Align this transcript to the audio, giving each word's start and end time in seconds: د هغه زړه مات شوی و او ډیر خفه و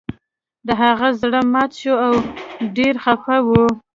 د 0.67 0.69
هغه 0.81 1.07
زړه 1.21 1.39
مات 1.53 1.71
شوی 1.81 1.93
و 1.97 2.01
او 2.05 2.13
ډیر 2.77 2.93
خفه 3.03 3.37
و 3.45 3.49